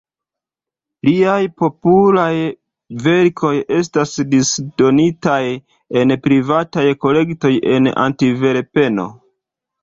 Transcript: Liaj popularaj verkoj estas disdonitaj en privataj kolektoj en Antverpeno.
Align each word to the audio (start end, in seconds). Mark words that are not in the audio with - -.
Liaj 1.07 1.41
popularaj 1.63 3.03
verkoj 3.07 3.51
estas 3.81 4.15
disdonitaj 4.31 5.43
en 6.01 6.15
privataj 6.29 6.87
kolektoj 7.07 7.53
en 7.77 7.93
Antverpeno. 8.07 9.07